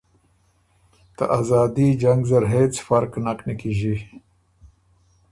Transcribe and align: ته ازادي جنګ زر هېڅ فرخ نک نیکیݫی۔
ته 1.15 1.23
ازادي 1.39 1.87
جنګ 2.01 2.21
زر 2.29 2.43
هېڅ 2.53 2.73
فرخ 2.87 3.11
نک 3.25 3.39
نیکیݫی۔ 3.47 3.95